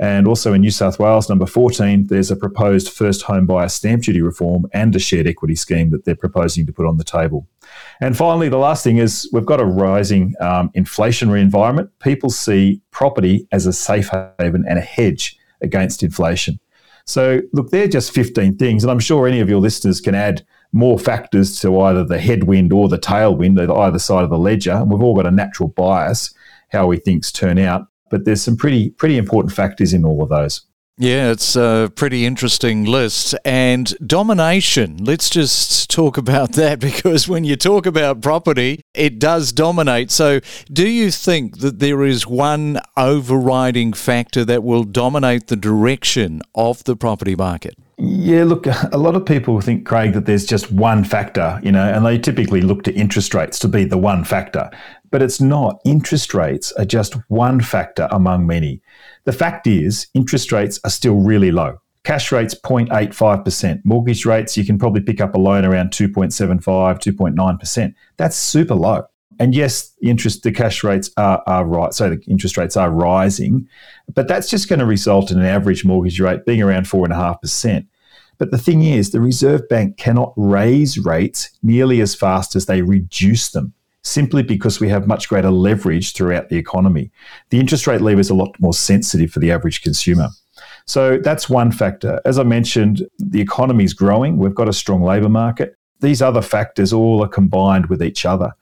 And 0.03 0.27
also 0.27 0.53
in 0.53 0.63
New 0.63 0.73
South 0.73 0.99
Wales, 0.99 1.29
number 1.29 1.47
14, 1.47 2.09
there's 2.09 2.33
a 2.33 2.35
proposed 2.35 2.89
first 2.89 3.23
home 3.23 3.47
buyer 3.47 3.69
stamp 3.69 4.03
duty 4.03 4.21
reform 4.21 4.67
and 4.73 4.97
a 4.97 4.99
shared 4.99 5.29
equity 5.29 5.55
scheme 5.55 5.91
that 5.91 6.05
they're 6.05 6.17
proposing 6.17 6.67
to 6.67 6.73
put 6.73 6.87
on 6.87 6.97
the 6.97 7.05
table. 7.05 7.47
And 8.01 8.17
finally, 8.17 8.49
the 8.49 8.59
last 8.59 8.83
thing 8.83 8.97
is 8.97 9.31
we've 9.33 9.47
got 9.47 9.61
a 9.61 9.65
rising 9.65 10.35
um, 10.41 10.71
inflationary 10.71 11.41
environment. 11.41 11.89
People 12.01 12.31
see 12.31 12.81
property 12.91 13.47
as 13.53 13.65
a 13.65 13.73
safe 13.73 14.11
haven 14.41 14.65
and 14.69 14.77
a 14.77 14.83
hedge 14.83 15.39
against 15.61 16.03
inflation. 16.03 16.59
So, 17.07 17.41
look, 17.53 17.71
they're 17.71 17.87
just 17.87 18.11
15 18.11 18.57
things. 18.57 18.83
And 18.83 18.91
I'm 18.91 18.99
sure 18.99 19.29
any 19.29 19.39
of 19.39 19.49
your 19.49 19.61
listeners 19.61 20.01
can 20.01 20.17
add 20.17 20.45
more 20.73 20.99
factors 20.99 21.61
to 21.61 21.81
either 21.81 22.03
the 22.03 22.19
headwind 22.19 22.73
or 22.73 22.89
the 22.89 22.99
tailwind 22.99 23.57
either 23.71 23.99
side 24.01 24.25
of 24.25 24.31
the 24.31 24.39
ledger. 24.39 24.73
And 24.73 24.91
we've 24.91 25.03
all 25.03 25.15
got 25.15 25.29
a 25.29 25.31
natural 25.31 25.69
bias 25.69 26.35
how 26.73 26.89
we 26.89 26.97
things 26.97 27.31
turn 27.31 27.59
out. 27.59 27.87
But 28.13 28.25
there's 28.25 28.43
some 28.43 28.57
pretty 28.57 28.91
pretty 28.91 29.19
important 29.19 29.53
factors 29.53 29.93
in 29.93 30.05
all 30.05 30.23
of 30.23 30.29
those. 30.29 30.65
Yeah, 30.99 31.31
it's 31.31 31.57
a 31.57 31.91
pretty 31.97 32.27
interesting 32.27 32.85
list. 32.85 33.35
And 33.47 33.93
domination, 34.07 34.99
let's 34.99 35.31
just 35.31 35.91
talk 35.91 36.19
about 36.19 36.53
that 36.57 36.81
because 36.81 37.27
when 37.27 37.45
you 37.45 37.57
talk 37.57 37.87
about 37.87 38.21
property, 38.21 38.83
it 38.95 39.19
does 39.19 39.53
dominate. 39.53 40.11
So, 40.11 40.41
do 40.71 40.87
you 40.87 41.11
think 41.11 41.59
that 41.59 41.79
there 41.79 42.05
is 42.05 42.27
one 42.27 42.79
overriding 42.97 43.95
factor 43.95 44.45
that 44.45 44.63
will 44.63 44.85
dominate 44.85 45.47
the 45.47 45.57
direction 45.57 46.43
of 46.55 46.85
the 46.85 46.95
property 46.95 47.35
market? 47.35 47.75
Yeah, 47.97 48.45
look, 48.45 48.67
a 48.93 48.99
lot 48.99 49.17
of 49.17 49.25
people 49.25 49.61
think, 49.61 49.87
Craig, 49.87 50.13
that 50.13 50.27
there's 50.27 50.45
just 50.45 50.71
one 50.71 51.05
factor, 51.05 51.59
you 51.63 51.73
know, 51.73 51.91
and 51.91 52.05
they 52.05 52.19
typically 52.19 52.61
look 52.61 52.83
to 52.85 52.93
interest 52.93 53.33
rates 53.33 53.59
to 53.61 53.69
be 53.69 53.85
the 53.85 53.99
one 53.99 54.25
factor. 54.25 54.71
But 55.13 55.23
it's 55.23 55.41
not. 55.41 55.81
Interest 55.85 56.35
rates 56.35 56.73
are 56.73 56.87
just 56.87 57.15
one 57.29 57.61
factor 57.61 58.09
among 58.11 58.47
many. 58.47 58.81
The 59.25 59.33
fact 59.33 59.69
is, 59.69 60.09
interest 60.15 60.51
rates 60.51 60.81
are 60.85 60.91
still 60.91 61.17
really 61.21 61.53
low. 61.53 61.79
Cash 62.03 62.33
rates 62.33 62.55
0.85%. 62.65 63.83
Mortgage 63.85 64.27
rates, 64.27 64.57
you 64.57 64.65
can 64.65 64.79
probably 64.79 65.03
pick 65.03 65.21
up 65.21 65.35
a 65.35 65.39
loan 65.39 65.67
around 65.67 65.91
2.75, 65.91 66.63
2.9%. 66.65 67.95
That's 68.17 68.37
super 68.37 68.75
low. 68.75 69.05
And 69.39 69.55
yes, 69.55 69.93
the 70.01 70.09
interest, 70.09 70.43
the 70.43 70.51
cash 70.51 70.83
rates 70.83 71.11
are, 71.19 71.43
are 71.47 71.65
right. 71.67 71.93
So 71.93 72.11
the 72.11 72.23
interest 72.27 72.57
rates 72.57 72.77
are 72.77 72.91
rising, 72.91 73.69
but 74.15 74.29
that's 74.29 74.49
just 74.49 74.69
going 74.69 74.79
to 74.79 74.87
result 74.87 75.31
in 75.31 75.39
an 75.39 75.45
average 75.47 75.85
mortgage 75.85 76.21
rate 76.21 76.47
being 76.47 76.63
around 76.63 76.87
4.5%. 76.87 77.87
But 78.39 78.51
the 78.51 78.59
thing 78.59 78.83
is, 78.83 79.11
the 79.11 79.21
Reserve 79.21 79.69
Bank 79.69 79.99
cannot 79.99 80.33
raise 80.37 80.99
rates 80.99 81.51
nearly 81.63 82.01
as 82.01 82.15
fast 82.15 82.57
as 82.57 82.67
they 82.67 82.83
reduce 82.83 83.51
them 83.51 83.75
simply 84.03 84.43
because 84.43 84.81
we 84.81 84.89
have 84.89 85.07
much 85.07 85.29
greater 85.29 85.51
leverage 85.51 86.13
throughout 86.13 86.49
the 86.49 86.57
economy. 86.57 87.11
The 87.51 87.61
interest 87.61 87.87
rate 87.87 88.01
lever 88.01 88.21
is 88.21 88.31
a 88.31 88.35
lot 88.35 88.55
more 88.59 88.75
sensitive 88.75 89.31
for 89.31 89.39
the 89.39 89.53
average 89.53 89.83
consumer. 89.83 90.29
So 90.87 91.19
that's 91.19 91.49
one 91.49 91.71
factor. 91.71 92.21
As 92.25 92.39
I 92.39 92.43
mentioned, 92.43 93.07
the 93.19 93.41
economy 93.41 93.85
is 93.85 93.95
growing. 93.95 94.39
We've 94.39 94.55
got 94.55 94.69
a 94.69 94.73
strong 94.73 95.03
labour 95.03 95.29
market. 95.29 95.77
These 96.01 96.21
other 96.21 96.43
factors 96.43 96.93
all 96.93 97.23
are 97.23 97.29
combined 97.29 97.87
with 97.87 98.03
each 98.03 98.27
other. 98.27 98.53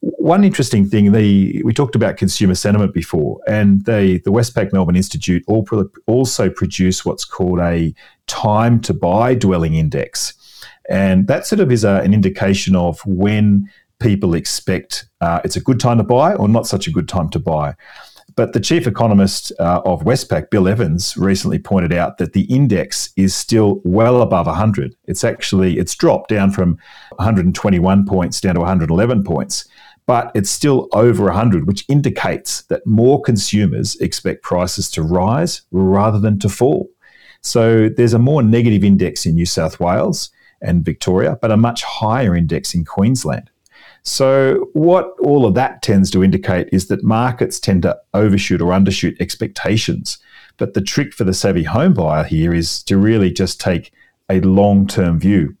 One 0.00 0.42
interesting 0.42 0.88
thing, 0.88 1.12
the, 1.12 1.62
we 1.62 1.72
talked 1.72 1.94
about 1.94 2.16
consumer 2.16 2.56
sentiment 2.56 2.92
before, 2.92 3.38
and 3.46 3.84
the, 3.84 4.20
the 4.24 4.32
Westpac 4.32 4.72
Melbourne 4.72 4.96
Institute 4.96 5.44
also 5.46 6.50
produce 6.50 7.04
what's 7.04 7.24
called 7.24 7.60
a 7.60 7.94
time 8.26 8.80
to 8.80 8.92
buy 8.92 9.34
dwelling 9.34 9.74
index. 9.74 10.34
And 10.90 11.28
that 11.28 11.46
sort 11.46 11.60
of 11.60 11.70
is 11.70 11.84
a, 11.84 12.00
an 12.00 12.12
indication 12.12 12.74
of 12.74 13.00
when 13.06 13.70
people 14.00 14.34
expect 14.34 15.08
uh, 15.20 15.40
it's 15.44 15.56
a 15.56 15.60
good 15.60 15.80
time 15.80 15.98
to 15.98 16.04
buy 16.04 16.34
or 16.34 16.48
not 16.48 16.66
such 16.66 16.86
a 16.86 16.90
good 16.90 17.08
time 17.08 17.28
to 17.30 17.38
buy. 17.38 17.74
But 18.36 18.52
the 18.52 18.60
chief 18.60 18.86
economist 18.86 19.50
uh, 19.58 19.82
of 19.84 20.02
Westpac, 20.02 20.50
Bill 20.50 20.68
Evans, 20.68 21.16
recently 21.16 21.58
pointed 21.58 21.92
out 21.92 22.18
that 22.18 22.34
the 22.34 22.42
index 22.42 23.10
is 23.16 23.34
still 23.34 23.80
well 23.84 24.22
above 24.22 24.46
100. 24.46 24.94
It's 25.06 25.24
actually 25.24 25.78
it's 25.78 25.96
dropped 25.96 26.30
down 26.30 26.52
from 26.52 26.78
121 27.16 28.06
points 28.06 28.40
down 28.40 28.54
to 28.54 28.60
111 28.60 29.24
points, 29.24 29.66
but 30.06 30.30
it's 30.36 30.50
still 30.50 30.88
over 30.92 31.24
100, 31.24 31.66
which 31.66 31.84
indicates 31.88 32.62
that 32.62 32.86
more 32.86 33.20
consumers 33.20 33.96
expect 33.96 34.44
prices 34.44 34.88
to 34.92 35.02
rise 35.02 35.62
rather 35.72 36.20
than 36.20 36.38
to 36.38 36.48
fall. 36.48 36.88
So 37.42 37.88
there's 37.88 38.14
a 38.14 38.18
more 38.18 38.42
negative 38.42 38.84
index 38.84 39.26
in 39.26 39.34
New 39.34 39.46
South 39.46 39.80
Wales 39.80 40.30
and 40.60 40.84
Victoria, 40.84 41.38
but 41.40 41.50
a 41.50 41.56
much 41.56 41.82
higher 41.82 42.36
index 42.36 42.74
in 42.74 42.84
Queensland. 42.84 43.50
So, 44.02 44.70
what 44.72 45.12
all 45.20 45.44
of 45.44 45.54
that 45.54 45.82
tends 45.82 46.10
to 46.12 46.24
indicate 46.24 46.68
is 46.72 46.88
that 46.88 47.04
markets 47.04 47.60
tend 47.60 47.82
to 47.82 47.98
overshoot 48.14 48.62
or 48.62 48.72
undershoot 48.72 49.20
expectations. 49.20 50.18
But 50.56 50.74
the 50.74 50.80
trick 50.80 51.12
for 51.12 51.24
the 51.24 51.34
savvy 51.34 51.64
home 51.64 51.94
buyer 51.94 52.24
here 52.24 52.54
is 52.54 52.82
to 52.84 52.98
really 52.98 53.30
just 53.30 53.60
take 53.60 53.92
a 54.28 54.40
long 54.40 54.86
term 54.86 55.18
view. 55.18 55.56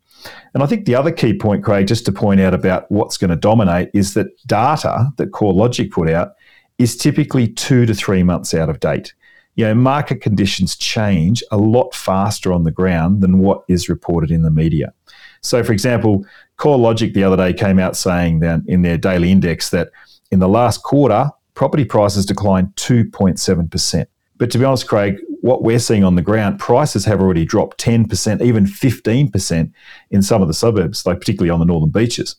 And 0.54 0.62
I 0.62 0.66
think 0.66 0.84
the 0.84 0.94
other 0.94 1.12
key 1.12 1.36
point, 1.36 1.64
Craig, 1.64 1.86
just 1.86 2.04
to 2.06 2.12
point 2.12 2.40
out 2.40 2.54
about 2.54 2.90
what's 2.90 3.16
going 3.16 3.30
to 3.30 3.36
dominate 3.36 3.90
is 3.94 4.14
that 4.14 4.28
data 4.46 5.12
that 5.16 5.30
CoreLogic 5.30 5.90
put 5.90 6.10
out 6.10 6.32
is 6.78 6.96
typically 6.96 7.48
two 7.48 7.86
to 7.86 7.94
three 7.94 8.22
months 8.22 8.54
out 8.54 8.68
of 8.68 8.80
date. 8.80 9.14
You 9.54 9.66
know, 9.66 9.74
market 9.74 10.20
conditions 10.20 10.76
change 10.76 11.42
a 11.50 11.58
lot 11.58 11.94
faster 11.94 12.52
on 12.52 12.64
the 12.64 12.70
ground 12.70 13.20
than 13.20 13.38
what 13.38 13.64
is 13.68 13.88
reported 13.88 14.30
in 14.30 14.42
the 14.42 14.50
media. 14.50 14.92
So, 15.40 15.62
for 15.62 15.72
example, 15.72 16.24
CoreLogic 16.58 17.14
the 17.14 17.24
other 17.24 17.36
day 17.36 17.52
came 17.52 17.78
out 17.78 17.96
saying 17.96 18.40
that 18.40 18.60
in 18.66 18.82
their 18.82 18.98
daily 18.98 19.30
index 19.30 19.70
that 19.70 19.90
in 20.30 20.40
the 20.40 20.48
last 20.48 20.82
quarter, 20.82 21.30
property 21.54 21.84
prices 21.84 22.26
declined 22.26 22.74
2.7%. 22.76 24.06
But 24.36 24.50
to 24.52 24.58
be 24.58 24.64
honest, 24.64 24.86
Craig, 24.86 25.18
what 25.40 25.62
we're 25.62 25.78
seeing 25.78 26.04
on 26.04 26.14
the 26.14 26.22
ground, 26.22 26.58
prices 26.58 27.04
have 27.04 27.20
already 27.20 27.44
dropped 27.44 27.78
10%, 27.78 28.40
even 28.42 28.64
15% 28.64 29.72
in 30.10 30.22
some 30.22 30.42
of 30.42 30.48
the 30.48 30.54
suburbs, 30.54 31.06
like 31.06 31.18
particularly 31.18 31.50
on 31.50 31.58
the 31.58 31.64
northern 31.64 31.90
beaches. 31.90 32.36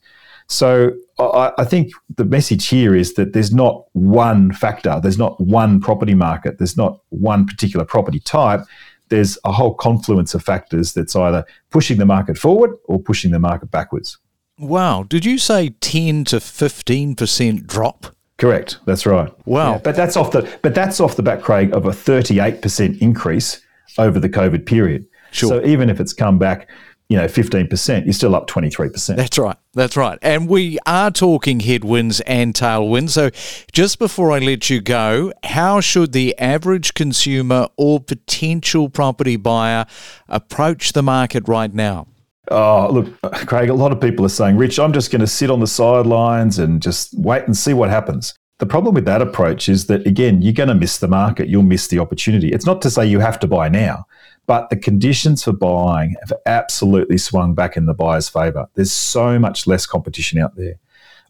So 0.47 0.93
I, 1.19 1.51
I, 1.59 1.65
think 1.65 1.91
the 2.15 2.25
message 2.25 2.67
here 2.67 2.95
is 2.95 3.13
that 3.13 3.33
there's 3.33 3.53
not 3.53 3.85
one 3.93 4.51
factor, 4.51 4.99
there's 5.01 5.17
not 5.17 5.39
one 5.39 5.79
property 5.79 6.15
market, 6.15 6.57
there's 6.57 6.75
not 6.75 7.01
one 7.09 7.45
particular 7.45 7.85
property 7.85 8.19
type 8.19 8.61
there's 9.09 9.37
a 9.43 9.51
whole 9.51 9.73
confluence 9.73 10.33
of 10.33 10.43
factors 10.43 10.93
that's 10.93 11.15
either 11.15 11.45
pushing 11.69 11.97
the 11.97 12.05
market 12.05 12.37
forward 12.37 12.75
or 12.85 12.99
pushing 12.99 13.31
the 13.31 13.39
market 13.39 13.71
backwards. 13.71 14.17
Wow. 14.57 15.03
Did 15.03 15.25
you 15.25 15.37
say 15.37 15.69
10 15.81 16.25
to 16.25 16.37
15% 16.37 17.65
drop? 17.65 18.07
Correct. 18.37 18.79
That's 18.85 19.05
right. 19.05 19.31
Wow. 19.45 19.73
Yeah, 19.73 19.77
but 19.79 19.95
that's 19.95 20.15
off 20.15 20.31
the 20.31 20.49
but 20.61 20.73
that's 20.73 21.01
off 21.01 21.17
the 21.17 21.23
back, 21.23 21.41
Craig, 21.41 21.73
of 21.73 21.85
a 21.85 21.89
38% 21.89 22.97
increase 22.99 23.61
over 23.97 24.17
the 24.17 24.29
COVID 24.29 24.65
period. 24.65 25.05
Sure. 25.31 25.49
So 25.49 25.65
even 25.65 25.89
if 25.89 25.99
it's 25.99 26.13
come 26.13 26.39
back 26.39 26.69
you 27.09 27.17
know, 27.17 27.25
15%, 27.25 28.05
you're 28.05 28.13
still 28.13 28.35
up 28.35 28.47
23%. 28.47 29.15
That's 29.15 29.37
right. 29.39 29.57
That's 29.73 29.97
right. 29.97 30.19
And 30.21 30.47
we 30.47 30.77
are 30.85 31.09
talking 31.09 31.59
headwinds 31.59 32.21
and 32.21 32.53
tailwinds. 32.53 33.09
So 33.09 33.31
just 33.71 33.97
before 33.97 34.31
I 34.31 34.37
let 34.37 34.69
you 34.69 34.79
go, 34.79 35.33
how 35.43 35.81
should 35.81 36.13
the 36.13 36.37
average 36.37 36.93
consumer 36.93 37.67
or 37.77 37.99
potential 37.99 38.89
property 38.89 39.37
buyer 39.37 39.87
approach 40.27 40.93
the 40.93 41.01
market 41.01 41.47
right 41.47 41.73
now? 41.73 42.07
Oh, 42.51 42.89
look, 42.91 43.21
Craig, 43.47 43.69
a 43.69 43.73
lot 43.73 43.91
of 43.91 43.99
people 43.99 44.25
are 44.25 44.29
saying, 44.29 44.57
Rich, 44.57 44.79
I'm 44.79 44.93
just 44.93 45.11
going 45.11 45.21
to 45.21 45.27
sit 45.27 45.49
on 45.49 45.59
the 45.59 45.67
sidelines 45.67 46.59
and 46.59 46.81
just 46.81 47.17
wait 47.17 47.43
and 47.43 47.57
see 47.57 47.73
what 47.73 47.89
happens. 47.89 48.35
The 48.59 48.65
problem 48.65 48.93
with 48.93 49.05
that 49.05 49.21
approach 49.21 49.69
is 49.69 49.85
that, 49.87 50.05
again, 50.05 50.41
you're 50.41 50.53
going 50.53 50.69
to 50.69 50.75
miss 50.75 50.97
the 50.97 51.07
market. 51.07 51.47
You'll 51.47 51.63
miss 51.63 51.87
the 51.87 51.99
opportunity. 51.99 52.51
It's 52.51 52.65
not 52.65 52.81
to 52.83 52.91
say 52.91 53.05
you 53.05 53.19
have 53.19 53.39
to 53.39 53.47
buy 53.47 53.69
now. 53.69 54.05
But 54.49 54.71
the 54.71 54.77
conditions 54.77 55.43
for 55.43 55.51
buying 55.53 56.15
have 56.21 56.33
absolutely 56.47 57.19
swung 57.19 57.53
back 57.53 57.77
in 57.77 57.85
the 57.85 57.93
buyer's 57.93 58.27
favour. 58.27 58.67
There's 58.73 58.91
so 58.91 59.37
much 59.37 59.67
less 59.67 59.85
competition 59.85 60.39
out 60.39 60.55
there. 60.55 60.79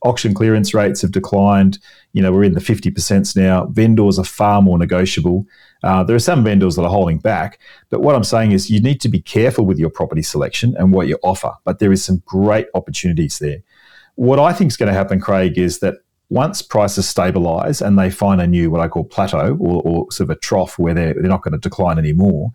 Auction 0.04 0.34
clearance 0.34 0.74
rates 0.74 1.02
have 1.02 1.12
declined. 1.12 1.80
You 2.14 2.22
know, 2.22 2.32
we're 2.32 2.46
in 2.46 2.54
the 2.54 2.62
50% 2.62 3.36
now. 3.36 3.66
Vendors 3.66 4.20
are 4.20 4.24
far 4.24 4.62
more 4.62 4.78
negotiable. 4.78 5.46
Uh, 5.84 6.02
there 6.02 6.16
are 6.16 6.26
some 6.32 6.46
vendors 6.46 6.78
that 6.78 6.84
are 6.84 6.90
holding 6.90 7.18
back. 7.18 7.60
But 7.90 8.00
what 8.00 8.16
I'm 8.16 8.24
saying 8.24 8.54
is 8.54 8.70
you 8.70 8.80
need 8.80 9.02
to 9.02 9.10
be 9.10 9.20
careful 9.20 9.66
with 9.66 9.80
your 9.80 9.90
property 9.90 10.22
selection 10.22 10.74
and 10.78 10.94
what 10.94 11.10
you 11.10 11.20
offer. 11.22 11.52
But 11.66 11.80
there 11.80 11.92
is 11.92 12.02
some 12.02 12.24
great 12.26 12.68
opportunities 12.74 13.38
there. 13.40 13.58
What 14.16 14.40
I 14.40 14.54
think 14.54 14.72
is 14.72 14.78
going 14.78 14.94
to 14.94 14.98
happen, 14.98 15.20
Craig, 15.20 15.58
is 15.58 15.80
that 15.80 15.96
once 16.30 16.62
prices 16.62 17.10
stabilize 17.10 17.82
and 17.82 17.98
they 17.98 18.10
find 18.10 18.40
a 18.40 18.48
new, 18.48 18.70
what 18.70 18.82
I 18.82 18.88
call 18.88 19.04
plateau 19.04 19.58
or, 19.60 19.82
or 19.84 20.12
sort 20.12 20.30
of 20.30 20.38
a 20.38 20.40
trough 20.40 20.78
where 20.78 20.94
they're, 20.94 21.14
they're 21.14 21.24
not 21.24 21.42
going 21.42 21.54
to 21.54 21.58
decline 21.58 21.98
anymore, 21.98 22.52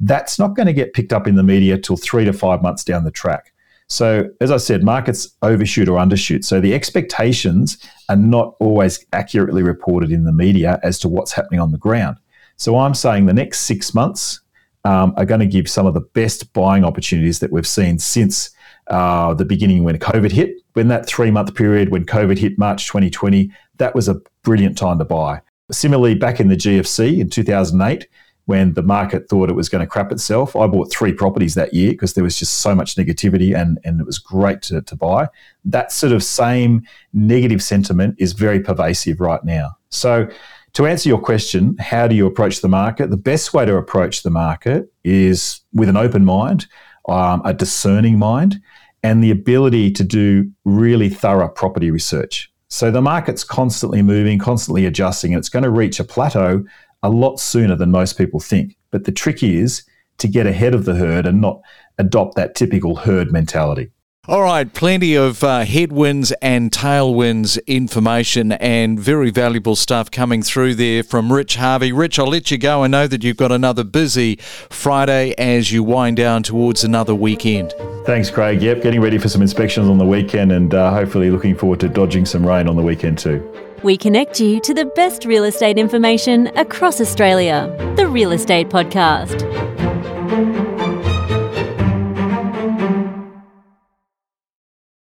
that's 0.00 0.38
not 0.38 0.54
going 0.54 0.66
to 0.66 0.72
get 0.72 0.94
picked 0.94 1.12
up 1.12 1.26
in 1.26 1.34
the 1.34 1.42
media 1.42 1.78
till 1.78 1.96
three 1.96 2.24
to 2.24 2.32
five 2.32 2.62
months 2.62 2.84
down 2.84 3.04
the 3.04 3.10
track. 3.10 3.52
So, 3.90 4.28
as 4.42 4.50
I 4.50 4.58
said, 4.58 4.82
markets 4.84 5.30
overshoot 5.42 5.88
or 5.88 5.98
undershoot. 5.98 6.44
So, 6.44 6.60
the 6.60 6.74
expectations 6.74 7.78
are 8.10 8.16
not 8.16 8.54
always 8.60 9.04
accurately 9.14 9.62
reported 9.62 10.12
in 10.12 10.24
the 10.24 10.32
media 10.32 10.78
as 10.82 10.98
to 11.00 11.08
what's 11.08 11.32
happening 11.32 11.58
on 11.58 11.72
the 11.72 11.78
ground. 11.78 12.18
So, 12.56 12.78
I'm 12.78 12.92
saying 12.94 13.24
the 13.24 13.32
next 13.32 13.60
six 13.60 13.94
months 13.94 14.40
um, 14.84 15.14
are 15.16 15.24
going 15.24 15.40
to 15.40 15.46
give 15.46 15.70
some 15.70 15.86
of 15.86 15.94
the 15.94 16.00
best 16.00 16.52
buying 16.52 16.84
opportunities 16.84 17.38
that 17.38 17.50
we've 17.50 17.66
seen 17.66 17.98
since 17.98 18.50
uh, 18.88 19.34
the 19.34 19.44
beginning 19.44 19.84
when 19.84 19.98
COVID 19.98 20.32
hit. 20.32 20.56
When 20.74 20.88
that 20.88 21.06
three 21.06 21.30
month 21.30 21.54
period, 21.54 21.90
when 21.90 22.04
COVID 22.04 22.38
hit 22.38 22.58
March 22.58 22.86
2020, 22.86 23.50
that 23.78 23.94
was 23.94 24.08
a 24.08 24.20
brilliant 24.42 24.78
time 24.78 24.98
to 24.98 25.04
buy. 25.04 25.40
Similarly, 25.70 26.14
back 26.14 26.40
in 26.40 26.48
the 26.48 26.56
GFC 26.56 27.20
in 27.20 27.28
2008, 27.28 28.06
when 28.48 28.72
the 28.72 28.82
market 28.82 29.28
thought 29.28 29.50
it 29.50 29.54
was 29.54 29.68
going 29.68 29.84
to 29.84 29.86
crap 29.86 30.10
itself. 30.10 30.56
I 30.56 30.66
bought 30.66 30.90
three 30.90 31.12
properties 31.12 31.54
that 31.54 31.74
year 31.74 31.90
because 31.90 32.14
there 32.14 32.24
was 32.24 32.38
just 32.38 32.60
so 32.60 32.74
much 32.74 32.94
negativity 32.94 33.54
and, 33.54 33.78
and 33.84 34.00
it 34.00 34.06
was 34.06 34.18
great 34.18 34.62
to, 34.62 34.80
to 34.80 34.96
buy. 34.96 35.28
That 35.66 35.92
sort 35.92 36.14
of 36.14 36.24
same 36.24 36.82
negative 37.12 37.62
sentiment 37.62 38.14
is 38.18 38.32
very 38.32 38.58
pervasive 38.58 39.20
right 39.20 39.44
now. 39.44 39.76
So, 39.90 40.28
to 40.72 40.86
answer 40.86 41.10
your 41.10 41.20
question, 41.20 41.76
how 41.78 42.08
do 42.08 42.14
you 42.14 42.26
approach 42.26 42.62
the 42.62 42.68
market? 42.68 43.10
The 43.10 43.18
best 43.18 43.52
way 43.52 43.66
to 43.66 43.76
approach 43.76 44.22
the 44.22 44.30
market 44.30 44.90
is 45.04 45.60
with 45.74 45.90
an 45.90 45.98
open 45.98 46.24
mind, 46.24 46.66
um, 47.08 47.42
a 47.44 47.54
discerning 47.54 48.18
mind, 48.18 48.60
and 49.02 49.22
the 49.22 49.30
ability 49.30 49.90
to 49.92 50.04
do 50.04 50.50
really 50.64 51.08
thorough 51.08 51.48
property 51.48 51.90
research. 51.90 52.52
So 52.68 52.90
the 52.90 53.00
market's 53.00 53.44
constantly 53.44 54.02
moving, 54.02 54.38
constantly 54.38 54.84
adjusting, 54.84 55.32
and 55.32 55.38
it's 55.38 55.48
going 55.48 55.62
to 55.62 55.70
reach 55.70 56.00
a 56.00 56.04
plateau 56.04 56.64
a 57.02 57.08
lot 57.08 57.40
sooner 57.40 57.76
than 57.76 57.90
most 57.90 58.18
people 58.18 58.40
think. 58.40 58.76
But 58.90 59.04
the 59.04 59.12
trick 59.12 59.42
is 59.42 59.84
to 60.18 60.28
get 60.28 60.46
ahead 60.46 60.74
of 60.74 60.84
the 60.84 60.94
herd 60.94 61.26
and 61.26 61.40
not 61.40 61.60
adopt 61.96 62.36
that 62.36 62.54
typical 62.54 62.96
herd 62.96 63.32
mentality. 63.32 63.90
All 64.28 64.42
right, 64.42 64.70
plenty 64.70 65.14
of 65.14 65.42
uh, 65.42 65.64
headwinds 65.64 66.32
and 66.42 66.70
tailwinds 66.70 67.58
information 67.66 68.52
and 68.52 69.00
very 69.00 69.30
valuable 69.30 69.74
stuff 69.74 70.10
coming 70.10 70.42
through 70.42 70.74
there 70.74 71.02
from 71.02 71.32
Rich 71.32 71.56
Harvey. 71.56 71.92
Rich, 71.92 72.18
I'll 72.18 72.26
let 72.26 72.50
you 72.50 72.58
go. 72.58 72.84
I 72.84 72.88
know 72.88 73.06
that 73.06 73.24
you've 73.24 73.38
got 73.38 73.52
another 73.52 73.84
busy 73.84 74.36
Friday 74.68 75.32
as 75.38 75.72
you 75.72 75.82
wind 75.82 76.18
down 76.18 76.42
towards 76.42 76.84
another 76.84 77.14
weekend. 77.14 77.72
Thanks, 78.04 78.28
Craig. 78.28 78.60
Yep, 78.60 78.82
getting 78.82 79.00
ready 79.00 79.16
for 79.16 79.30
some 79.30 79.40
inspections 79.40 79.88
on 79.88 79.96
the 79.96 80.04
weekend 80.04 80.52
and 80.52 80.74
uh, 80.74 80.90
hopefully 80.90 81.30
looking 81.30 81.56
forward 81.56 81.80
to 81.80 81.88
dodging 81.88 82.26
some 82.26 82.46
rain 82.46 82.68
on 82.68 82.76
the 82.76 82.82
weekend 82.82 83.16
too. 83.16 83.50
We 83.82 83.96
connect 83.96 84.40
you 84.40 84.60
to 84.60 84.74
the 84.74 84.84
best 84.84 85.24
real 85.24 85.44
estate 85.44 85.78
information 85.78 86.48
across 86.58 87.00
Australia. 87.00 87.74
The 87.96 88.06
Real 88.06 88.32
Estate 88.32 88.68
Podcast. 88.68 89.97